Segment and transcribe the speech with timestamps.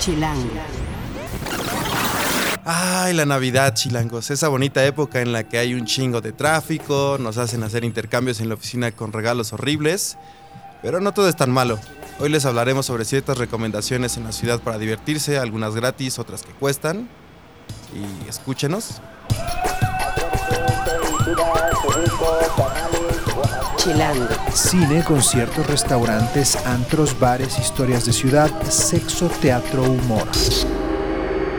[0.00, 0.48] Chilango.
[2.64, 4.30] Ay, la Navidad, chilangos.
[4.30, 8.40] Esa bonita época en la que hay un chingo de tráfico, nos hacen hacer intercambios
[8.40, 10.16] en la oficina con regalos horribles.
[10.80, 11.78] Pero no todo es tan malo.
[12.18, 16.52] Hoy les hablaremos sobre ciertas recomendaciones en la ciudad para divertirse, algunas gratis, otras que
[16.52, 17.06] cuestan.
[17.94, 19.02] Y escúchenos.
[23.82, 24.28] Chilango.
[24.52, 30.28] Cine, conciertos, restaurantes, antros, bares, historias de ciudad, sexo, teatro, humor.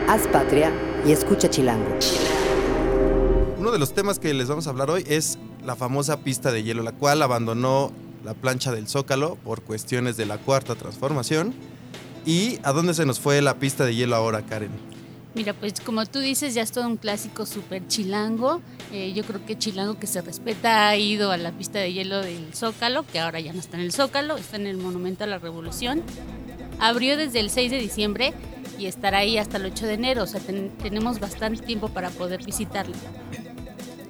[0.08, 0.72] Haz patria
[1.04, 1.98] y escucha Chilango.
[3.58, 6.62] Uno de los temas que les vamos a hablar hoy es la famosa pista de
[6.62, 7.90] hielo, la cual abandonó
[8.22, 11.52] la plancha del Zócalo por cuestiones de la cuarta transformación.
[12.24, 14.70] ¿Y a dónde se nos fue la pista de hielo ahora, Karen?
[15.34, 18.60] Mira, pues como tú dices, ya es todo un clásico súper chilango.
[18.92, 22.20] Eh, yo creo que chilango que se respeta ha ido a la pista de hielo
[22.20, 25.26] del Zócalo, que ahora ya no está en el Zócalo, está en el Monumento a
[25.26, 26.02] la Revolución.
[26.80, 28.34] Abrió desde el 6 de diciembre
[28.78, 32.10] y estará ahí hasta el 8 de enero, o sea, ten- tenemos bastante tiempo para
[32.10, 32.94] poder visitarlo.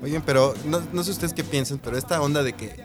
[0.03, 2.85] Oigan, pero no, sé ustedes qué piensan, pero esta onda de que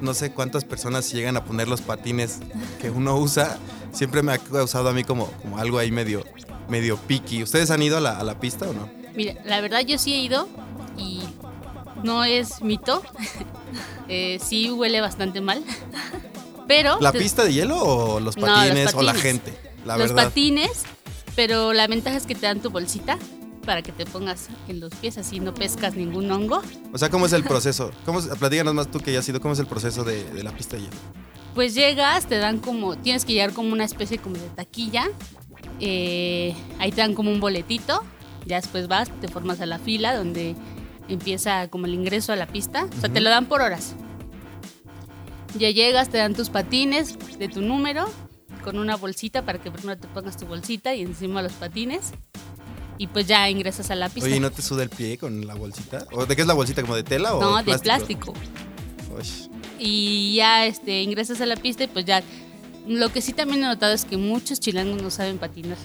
[0.00, 2.40] no sé cuántas personas llegan a poner los patines
[2.80, 3.56] que uno usa,
[3.92, 6.24] siempre me ha causado a mí como algo ahí medio,
[6.70, 7.42] medio piqui.
[7.42, 8.88] ¿Ustedes han ido a la, a la pista o no?
[9.14, 10.48] Mira, la verdad yo sí he ido
[10.96, 11.20] y
[12.02, 13.02] no es mito,
[14.12, 15.62] Eh, sí huele bastante mal,
[16.66, 16.98] pero...
[17.00, 19.54] ¿La pista de hielo o los No, los patines, o la gente?
[19.86, 20.24] La los verdad.
[20.24, 20.82] patines,
[21.36, 23.18] pero la ventaja es que te dan tu bolsita
[23.64, 26.60] para que te pongas en los pies, así no pescas ningún hongo.
[26.92, 27.92] O sea, ¿cómo es el proceso?
[28.04, 30.50] ¿Cómo, platícanos más tú que ya has ido, ¿cómo es el proceso de, de la
[30.50, 30.96] pista de hielo?
[31.54, 35.08] Pues llegas, te dan como, tienes que llegar como una especie como de taquilla,
[35.80, 38.02] eh, ahí te dan como un boletito,
[38.46, 40.54] ya después vas, te formas a la fila donde
[41.08, 43.94] empieza como el ingreso a la pista, o sea, te lo dan por horas.
[45.58, 48.08] Ya llegas, te dan tus patines de tu número,
[48.62, 52.12] con una bolsita para que primero te pongas tu bolsita y encima los patines.
[52.98, 54.28] Y pues ya ingresas a la pista.
[54.28, 56.06] Oye, ¿y no te suda el pie con la bolsita?
[56.12, 56.82] ¿O de qué es la bolsita?
[56.82, 58.34] ¿Como de tela o no, de plástico.
[59.16, 59.50] Uy.
[59.78, 62.22] y ya este ingresas a la pista y pues ya
[62.98, 65.78] lo que sí también he notado es que muchos chilangos no saben patinar.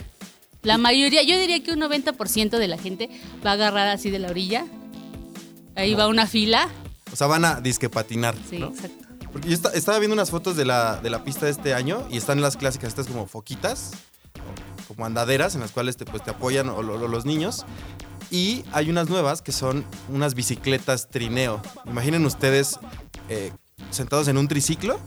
[0.64, 3.10] La mayoría, yo diría que un 90% de la gente
[3.46, 4.66] va agarrada así de la orilla.
[5.76, 6.68] Ahí va una fila.
[7.12, 8.68] O sea, van a disque patinar, Sí, ¿no?
[8.68, 9.06] exacto.
[9.32, 12.08] Porque yo esta- estaba viendo unas fotos de la, de la pista de este año
[12.10, 13.92] y están las clásicas, estas como foquitas,
[14.88, 17.66] como andaderas en las cuales te, pues, te apoyan o, los niños.
[18.32, 21.62] Y hay unas nuevas que son unas bicicletas trineo.
[21.86, 22.80] Imaginen ustedes
[23.30, 23.52] eh,
[23.92, 25.00] sentados en un triciclo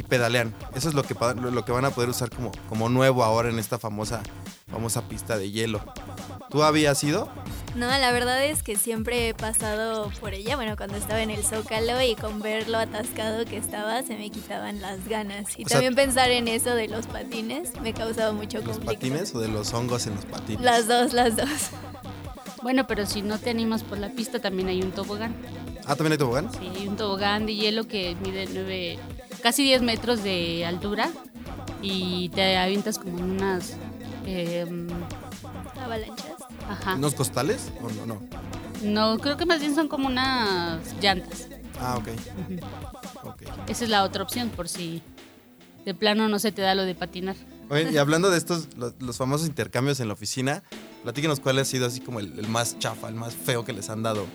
[0.00, 0.54] y pedalean.
[0.74, 1.14] Eso es lo que,
[1.52, 4.22] lo, que van a poder usar como, como nuevo ahora en esta famosa,
[4.70, 5.80] famosa pista de hielo.
[6.48, 7.28] ¿Tú habías ido?
[7.76, 11.44] No, la verdad es que siempre he pasado por ella, bueno, cuando estaba en el
[11.44, 15.56] Zócalo y con ver lo atascado que estaba se me quitaban las ganas.
[15.58, 18.94] Y O sea- también pensar en eso de los patines me causaba mucho ¿Los conflicto.
[18.94, 20.62] patines o de los hongos en los patines?
[20.62, 21.48] Las dos, las dos.
[22.62, 25.34] Bueno, pero si no te animas por la pista, también hay un tobogán.
[25.86, 26.50] Ah, ¿también hay tobogán?
[26.52, 28.98] Sí, hay un tobogán de hielo que mide 9,
[29.40, 31.10] casi 10 metros de altura
[31.82, 33.74] y te avientas como en unas...
[34.26, 34.88] em,
[35.82, 36.26] Avalanchas.
[36.68, 36.94] ajá.
[36.94, 37.72] ¿Unos costales?
[37.82, 38.06] ¿O no?
[38.06, 38.22] no?
[38.82, 41.48] No, creo que más bien son como unas llantas.
[41.80, 42.08] Ah, ok.
[43.24, 43.42] Ok.
[43.68, 45.02] Esa es la otra opción, por si
[45.84, 47.36] de plano no se te da lo de patinar.
[47.70, 50.62] Oye, y hablando de estos, los, los famosos intercambios en la oficina,
[51.02, 53.88] platíquenos cuál ha sido así como el, el más chafa, el más feo que les
[53.90, 54.26] han dado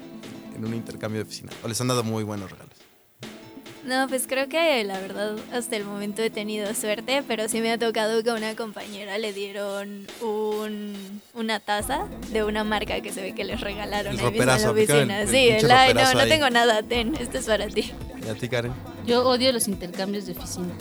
[0.56, 1.52] en un intercambio de oficina.
[1.64, 2.76] O les han dado muy buenos regalos.
[3.86, 7.72] No, pues creo que la verdad hasta el momento he tenido suerte, pero sí me
[7.72, 13.12] ha tocado que a una compañera le dieron un, una taza de una marca que
[13.14, 15.22] se ve que les regalaron El ahí mismo en la oficina.
[15.22, 16.30] el- el Sí, pinche el, ay, no, no ahí".
[16.30, 17.92] tengo nada, ten, esto es para ti.
[18.26, 18.74] ¿Y a ti, Karen?
[19.06, 20.74] Yo odio los intercambios de oficina.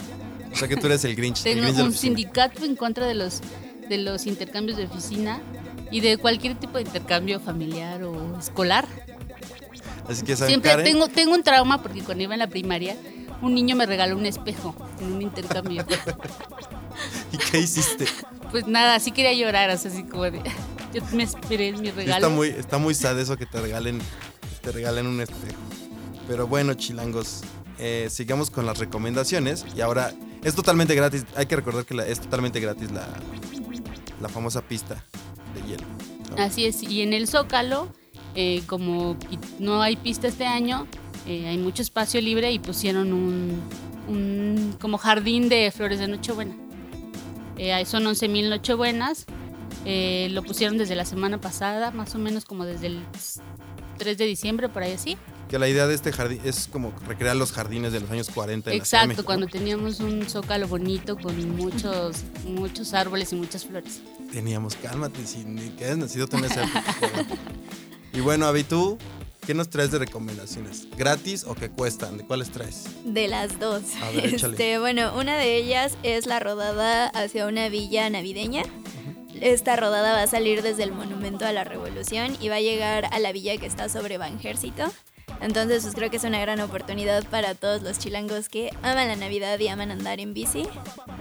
[0.51, 1.37] O sea que tú eres el Grinch.
[1.39, 3.41] el Tengo Grinch un sindicato en contra de los,
[3.87, 5.41] de los intercambios de oficina
[5.91, 8.87] y de cualquier tipo de intercambio familiar o escolar.
[10.07, 12.95] Así que saben, Siempre Karen, tengo, tengo un trauma porque cuando iba en la primaria,
[13.41, 15.85] un niño me regaló un espejo en un intercambio.
[17.31, 18.05] ¿y qué hiciste?
[18.51, 20.41] pues nada, así quería llorar, o sea, así como de...
[20.93, 22.25] Yo me esperé en mi Sí, regalo.
[22.27, 23.99] está muy, está muy sad eso que te regalen,
[24.61, 25.59] te regalen un espejo.
[26.27, 27.41] Pero bueno, chilangos,
[27.79, 29.65] eh, sigamos con las recomendaciones.
[29.75, 30.13] Y ahora
[30.43, 31.25] es totalmente gratis.
[31.35, 33.05] Hay que recordar que la- es totalmente gratis la,
[34.21, 35.03] la famosa pista
[35.53, 35.83] de hielo.
[36.37, 36.41] ¿no?
[36.41, 37.89] Así es, y en el Zócalo,
[38.35, 39.17] eh, como
[39.59, 40.87] no hay pista este año,
[41.27, 43.61] eh, hay mucho espacio libre y pusieron un,
[44.07, 46.55] un como jardín de flores de Nochebuena.
[47.57, 49.25] Eh, son 11.000 Nochebuenas,
[49.85, 53.03] eh, lo pusieron desde la semana pasada, más o menos como desde el
[53.97, 55.17] 3 de diciembre, por ahí así.
[55.49, 58.71] que la idea de este jardín es como recrear los jardines de los años 40
[58.71, 64.01] en la Exacto, cuando teníamos un zócalo bonito con muchos, muchos árboles y muchas flores.
[64.31, 66.83] Teníamos, cálmate, si ni que hayas nacido tú en esa época.
[68.15, 68.97] y bueno, Avi, tú,
[69.45, 70.87] ¿qué nos traes de recomendaciones?
[70.97, 72.17] ¿Gratis o que cuestan?
[72.17, 72.85] ¿De cuáles traes?
[73.03, 73.83] De las dos.
[74.01, 74.33] A ver.
[74.35, 78.63] Este, bueno, una de ellas es la rodada hacia una villa navideña.
[79.41, 83.09] Esta rodada va a salir desde el Monumento a la Revolución y va a llegar
[83.11, 84.85] a la villa que está sobre Banjército.
[85.45, 89.15] Entonces, pues creo que es una gran oportunidad para todos los chilangos que aman la
[89.15, 90.63] Navidad y aman andar en bici.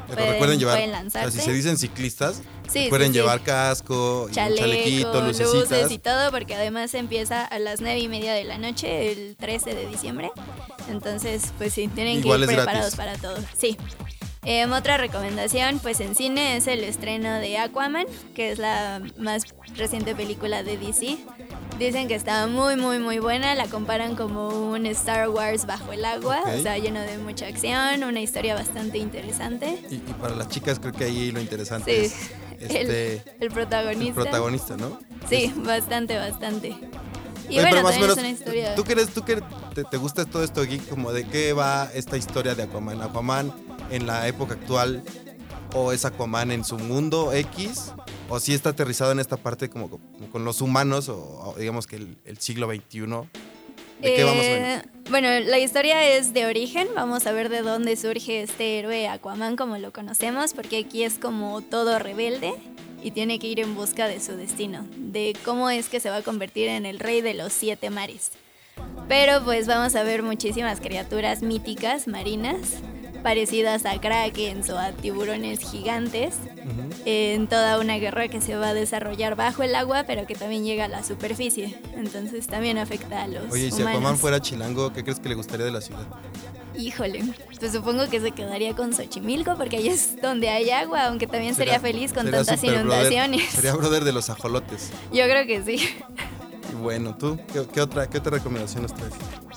[0.06, 1.38] Pero Pueden- recuerden llevar, pueden o sea, lanzarse.
[1.38, 2.40] si se dicen ciclistas,
[2.70, 3.20] Sí, recuerden sí, sí.
[3.20, 7.98] llevar casco, y un chaleco, chalequito, luces y todo, porque además empieza a las nueve
[8.00, 10.30] y media de la noche, el 13 de diciembre.
[10.90, 13.18] Entonces, pues sí, tienen Igual que ir preparados gratis.
[13.20, 13.44] para todo.
[13.56, 13.76] Sí.
[14.46, 18.04] Em, otra recomendación, pues en cine es el estreno de Aquaman,
[18.34, 19.44] que es la más
[19.74, 21.16] reciente película de DC.
[21.78, 23.54] Dicen que está muy, muy, muy buena.
[23.54, 28.04] La comparan como un Star Wars bajo el agua, o sea, lleno de mucha acción,
[28.04, 29.82] una historia bastante interesante.
[29.90, 32.14] Y, y para las chicas creo que ahí lo interesante Sí,
[32.60, 34.20] es este, el, el protagonista.
[34.20, 34.98] el protagonista, ¿no?
[35.28, 36.68] Sí, bastante, bastante.
[37.48, 38.74] Y Oye, bueno, más también es menos, una historia.
[38.74, 39.42] ¿tú crees, tú que
[39.74, 43.02] te, te gusta todo esto geek, como de qué va esta historia de Aquaman?
[43.02, 43.52] ¿Aquaman
[43.90, 45.02] en la época actual
[45.74, 47.92] o es Aquaman en su mundo X?
[48.28, 51.86] ¿O si está aterrizado en esta parte como, como con los humanos o, o digamos
[51.86, 53.00] que el, el siglo XXI?
[54.00, 54.62] ¿De qué vamos a ver?
[54.62, 56.88] Eh, Bueno, la historia es de origen.
[56.94, 61.18] Vamos a ver de dónde surge este héroe Aquaman como lo conocemos, porque aquí es
[61.18, 62.54] como todo rebelde
[63.02, 66.16] y tiene que ir en busca de su destino, de cómo es que se va
[66.16, 68.32] a convertir en el rey de los siete mares.
[69.08, 72.58] Pero pues vamos a ver muchísimas criaturas míticas marinas,
[73.22, 76.34] parecidas a krakens o a tiburones gigantes,
[77.05, 80.64] en toda una guerra que se va a desarrollar bajo el agua, pero que también
[80.64, 81.78] llega a la superficie.
[81.96, 84.00] Entonces también afecta a los Oye, y si humanos.
[84.00, 86.06] Aquaman fuera chilango, ¿qué crees que le gustaría de la ciudad?
[86.76, 87.22] Híjole,
[87.61, 91.55] pues supongo que se quedaría con Xochimilco porque ahí es donde hay agua, aunque también
[91.55, 93.50] sería, feliz con sería tantas brother- inundaciones.
[93.50, 94.90] sería brother de los ajolotes.
[95.12, 95.88] Yo creo que sí.
[96.72, 99.12] Y bueno, ¿tú qué, qué otra, qué otra recomendación nos traes?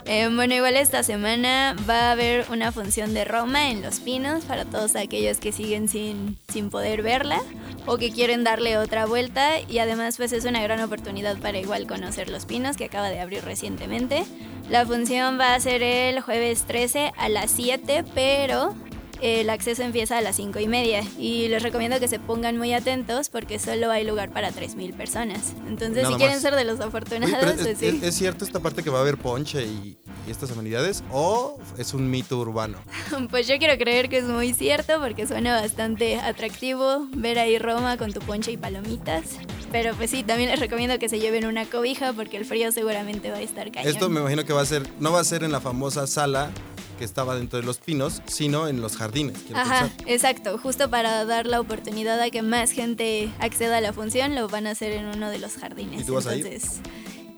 [0.10, 4.46] Eh, bueno, igual esta semana va a haber una función de Roma en Los Pinos
[4.46, 7.42] para todos aquellos que siguen sin, sin poder verla
[7.86, 11.88] o que quieren darle otra vuelta y además pues es una gran oportunidad para igual
[11.88, 14.24] conocer Los Pinos que acaba de abrir recientemente.
[14.70, 18.76] La función va a ser el jueves 13 a las 7, pero
[19.22, 22.74] el acceso empieza a las 5 y media y les recomiendo que se pongan muy
[22.74, 25.54] atentos porque solo hay lugar para 3.000 personas.
[25.68, 26.42] Entonces Nada si quieren más.
[26.42, 28.00] ser de los afortunados, es, pues sí.
[28.04, 29.98] es- cierto esta parte que va a haber ponche y,
[30.28, 32.78] y estas amenidades o es un mito urbano?
[33.30, 37.98] Pues yo quiero creer que es muy cierto porque suena bastante atractivo ver ahí Roma
[37.98, 39.24] con tu ponche y palomitas.
[39.72, 43.32] Pero pues sí, también les recomiendo que se lleven una cobija porque el frío seguramente
[43.32, 43.90] va a estar cañón.
[43.92, 46.52] Esto me imagino que va a ser, no va a ser en la famosa sala
[46.98, 49.38] que estaba dentro de los pinos, sino en los jardines.
[49.46, 50.08] quiero Ajá, pensar.
[50.10, 50.58] exacto.
[50.58, 54.68] Justo para dar la oportunidad a que más gente acceda a la función, lo van
[54.68, 56.02] a hacer en uno de los jardines.
[56.02, 56.46] ¿Y tú vas a ir?
[56.46, 56.80] entonces,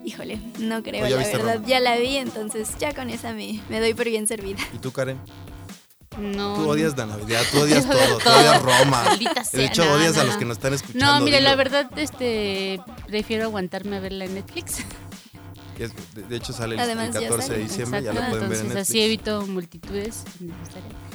[0.04, 1.54] híjole, no creo, ¿O ya la verdad.
[1.56, 1.66] Roma?
[1.66, 4.58] Ya la vi, entonces ya con esa me, me doy por bien servida.
[4.74, 5.18] ¿Y tú, Karen?
[6.18, 6.56] No.
[6.56, 9.02] Tú odias la Navidad, tú odias todo, tú odias Roma.
[9.06, 11.06] Maldita De sea, hecho, no, odias a los que nos están escuchando.
[11.18, 14.78] No, mire, la verdad, este, prefiero aguantarme a verla en Netflix.
[15.88, 17.62] De, de hecho, sale el, Además, el ya 14 de sale.
[17.62, 20.24] diciembre, ya Exacto, lo pueden ver en entonces así evito multitudes.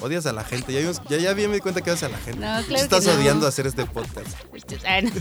[0.01, 2.09] Odias a la gente, ya, vimos- ya, ya bien me di cuenta que odias a
[2.09, 2.39] la gente.
[2.39, 3.17] No, Tú claro estás que no.
[3.19, 4.27] odiando hacer este podcast.
[4.86, 5.12] Ah, no,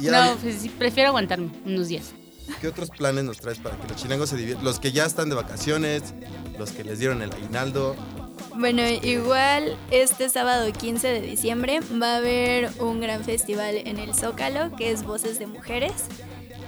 [0.00, 2.12] Y ahora, No, pues sí, prefiero aguantarme unos días.
[2.60, 4.64] ¿Qué otros planes nos traes para que los chilangos se diviertan?
[4.64, 6.02] Los que ya están de vacaciones,
[6.58, 7.96] los que les dieron el aguinaldo.
[8.56, 14.14] Bueno, igual este sábado 15 de diciembre va a haber un gran festival en el
[14.14, 15.92] Zócalo que es Voces de Mujeres.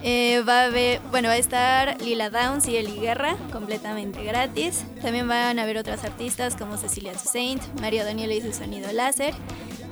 [0.08, 4.84] Eh, va a haber, bueno, va a estar Lila Downs y Eli Guerra completamente gratis.
[5.02, 9.34] También van a haber otras artistas como Cecilia Toussaint, María Daniela y su sonido láser.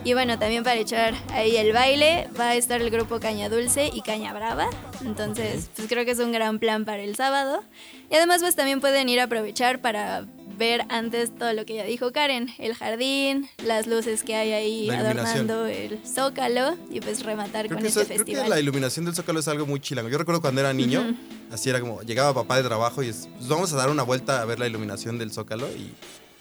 [0.04, 3.90] Y bueno, también para echar ahí el baile va a estar el grupo Caña Dulce
[3.92, 4.68] y Caña Brava.
[5.04, 7.64] Entonces, pues creo que es un gran plan para el sábado.
[8.08, 11.84] Y además, pues también pueden ir a aprovechar para ver antes todo lo que ya
[11.84, 17.66] dijo Karen, el jardín, las luces que hay ahí adornando el zócalo y pues rematar
[17.66, 18.50] Creo con que, este eso- creo que festival.
[18.50, 20.08] la iluminación del Zócalo es algo muy chilango.
[20.08, 21.16] Yo recuerdo cuando era niño,
[21.50, 24.40] así era como, llegaba papá de trabajo y es, pues vamos a dar una vuelta
[24.42, 25.92] a ver la iluminación del Zócalo y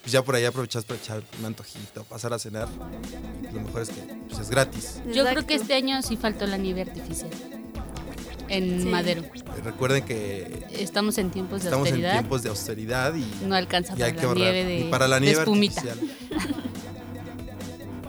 [0.02, 2.68] pues ya por ahí aprovechas para echar un antojito, pasar a cenar.
[3.54, 4.96] Lo mejor es que pues, es gratis.
[5.14, 7.30] Yo creo que este año sí faltó la nieve artificial.
[8.50, 8.88] En Sí.
[8.88, 9.24] Madero.
[9.64, 12.14] Recuerden que Estamos en tiempos de estamos en austeridad.
[12.20, 14.42] tiempos de austeridad y, No alcanza y para hay que la ahorrar.
[14.44, 15.82] nieve de, y para la de nieve espumita.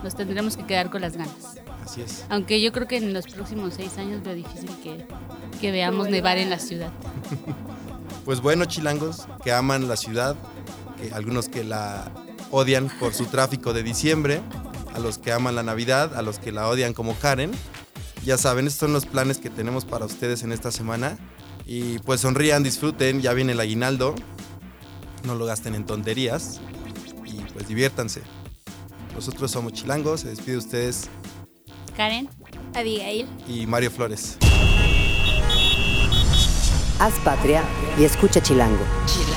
[0.03, 1.33] Nos tendremos que quedar con las ganas.
[1.83, 2.25] Así es.
[2.29, 5.05] Aunque yo creo que en los próximos seis años veo difícil que,
[5.59, 6.91] que veamos nevar en la ciudad.
[8.25, 10.35] Pues bueno, chilangos, que aman la ciudad,
[10.99, 12.11] que algunos que la
[12.49, 14.41] odian por su tráfico de diciembre,
[14.95, 17.51] a los que aman la Navidad, a los que la odian como Karen.
[18.25, 21.17] Ya saben, estos son los planes que tenemos para ustedes en esta semana.
[21.67, 24.15] Y pues sonrían, disfruten, ya viene el aguinaldo.
[25.25, 26.59] No lo gasten en tonterías.
[27.23, 28.23] Y pues diviértanse.
[29.13, 31.07] Nosotros somos chilangos, se despide de ustedes
[31.95, 32.27] Karen.
[32.73, 33.27] Abigail.
[33.47, 34.37] y Mario Flores.
[36.99, 37.63] Haz patria
[37.97, 38.83] y escucha Chilango.
[39.05, 39.34] Chilango.